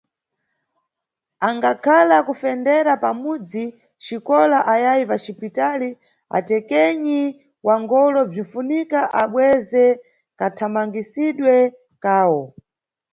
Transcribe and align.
Angakhala 1.47 2.13
akufendera 2.21 2.93
pamudzi, 3.03 3.63
xikola 4.05 4.57
ayayi 4.73 5.03
paxipitali, 5.11 5.89
atekenyi 6.37 7.21
wa 7.67 7.75
ngolo 7.83 8.19
bzinʼfunika 8.31 8.99
abweze 9.21 9.85
kathamangisidwe 10.39 11.55
kawo. 12.03 12.41